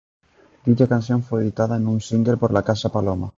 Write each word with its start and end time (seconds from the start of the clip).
Dicha 0.65 0.87
canción 0.87 1.21
fue 1.21 1.43
editada 1.43 1.77
en 1.77 1.85
un 1.85 2.01
single 2.01 2.35
por 2.37 2.51
la 2.51 2.63
casa 2.63 2.91
Paloma. 2.91 3.29